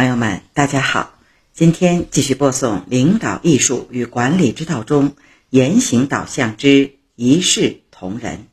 [0.00, 1.12] 朋友们，大家好，
[1.52, 5.14] 今天继续播送《领导艺术与管理之道》中
[5.50, 8.46] 言行导向之一视同仁。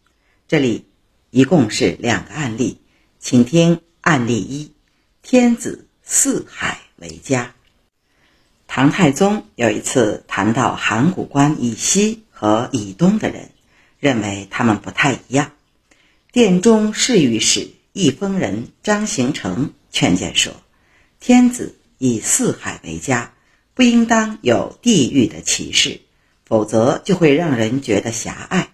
[0.49, 0.87] 这里
[1.29, 2.81] 一共是两个案例，
[3.17, 4.73] 请听案例一：
[5.21, 7.55] 天子四海为家。
[8.67, 13.51] 唐太宗有一次谈到函谷关以西和以东的人，
[14.01, 15.53] 认为他们不太一样。
[16.33, 20.51] 殿中侍御史一封人张行成劝谏说。
[21.27, 23.33] 天子以四海为家，
[23.73, 25.99] 不应当有地域的歧视，
[26.45, 28.69] 否则就会让人觉得狭隘。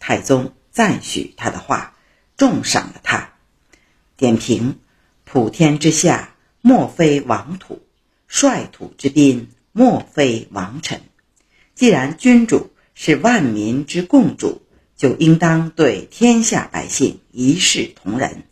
[0.00, 1.94] 太宗赞许他的话，
[2.36, 3.34] 重赏了他。
[4.16, 4.80] 点评：
[5.22, 7.76] 普天之下，莫非王土；
[8.26, 11.02] 率土之滨，莫非王臣。
[11.76, 14.62] 既然君主是万民之共主，
[14.96, 18.42] 就应当对天下百姓一视同仁，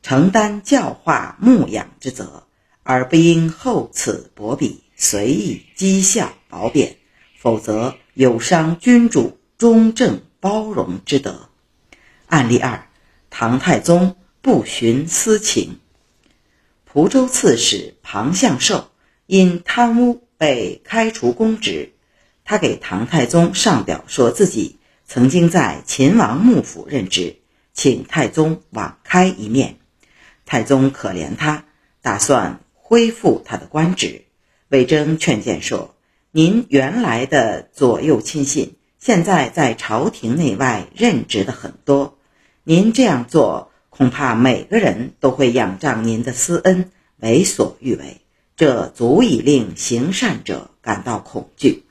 [0.00, 2.44] 承担教化牧养之责。
[2.90, 6.96] 而不应厚此薄彼，随意讥笑褒贬，
[7.36, 11.50] 否则有伤君主忠正包容之德。
[12.28, 12.88] 案例二：
[13.28, 15.80] 唐太宗不徇私情。
[16.86, 18.88] 蒲州刺史庞相寿
[19.26, 21.92] 因贪污被开除公职，
[22.42, 27.36] 他给唐太宗上表，说自己曾经在秦王幕府任职，
[27.74, 29.76] 请太宗网开一面。
[30.46, 31.66] 太宗可怜他，
[32.00, 32.60] 打算。
[32.88, 34.22] 恢复他的官职，
[34.70, 35.94] 魏征劝谏说
[36.32, 42.16] ：“您原来的左右亲信，现在在朝廷内外任职的很多，
[42.64, 48.22] 您这样做，恐怕每个人都会仰仗您的私恩，为所欲为，
[48.56, 51.84] 这足以令行善者感到恐惧。”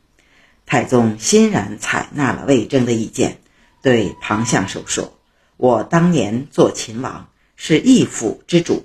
[0.66, 3.38] 太宗欣然采纳了魏征的意见，
[3.84, 5.14] 对庞相寿说
[5.58, 8.84] ：“我当年做秦王，是一府之主。”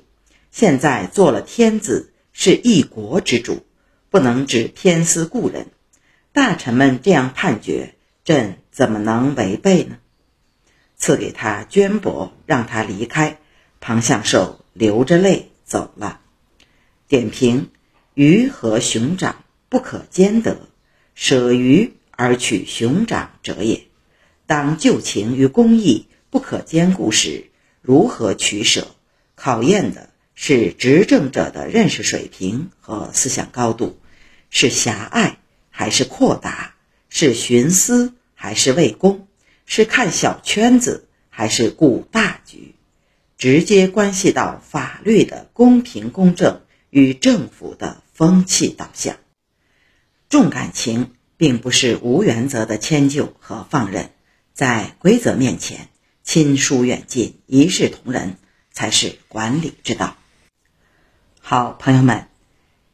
[0.53, 3.65] 现在做了天子，是一国之主，
[4.11, 5.69] 不能只偏私故人。
[6.33, 9.97] 大臣们这样判决，朕怎么能违背呢？
[10.99, 13.39] 赐给他绢帛，让他离开。
[13.81, 16.21] 庞相寿流着泪走了。
[17.09, 17.71] 点评：
[18.13, 20.69] 鱼和熊掌不可兼得，
[21.15, 23.87] 舍鱼而取熊掌者也。
[24.47, 27.47] 当旧情与公义不可兼顾时，
[27.81, 28.87] 如何取舍？
[29.35, 30.11] 考验的。
[30.45, 34.01] 是执政者的认识水平和思想高度，
[34.51, 35.39] 是狭隘
[35.71, 36.75] 还是扩大，
[37.09, 39.29] 是徇私还是为公，
[39.67, 42.75] 是看小圈子还是顾大局，
[43.39, 49.19] 直接关系到法律的公平公正与政府的风气导向。
[50.29, 54.11] 重感情并不是无原则的迁就和放任，
[54.53, 55.89] 在规则面前，
[56.25, 58.39] 亲疏远近，一视同仁
[58.73, 60.17] 才是管理之道。
[61.45, 62.29] 好，朋友们，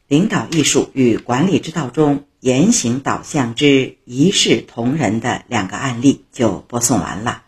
[0.07, 7.43] 领导艺术与管理之道中言行导向之一视同仁的两个案例就播送完了。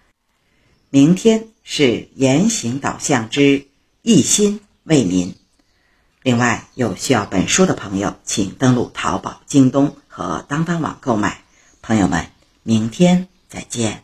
[0.92, 3.66] 明天是言行导向之
[4.04, 5.36] 一心为民。
[6.22, 11.42] 另外，有需要本书的朋友，请登录淘宝、京东和当当网购买。
[11.82, 12.28] 朋友们，
[12.62, 14.04] 明天再见。